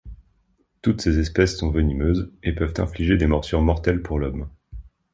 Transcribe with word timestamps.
Toutes 0.81 0.99
ces 0.99 1.19
espèces 1.19 1.55
sont 1.59 1.69
venimeuses 1.69 2.33
et 2.41 2.53
peuvent 2.55 2.73
infliger 2.79 3.17
des 3.17 3.27
morsures 3.27 3.61
mortelles 3.61 4.01
pour 4.01 4.17
l'homme. 4.17 4.49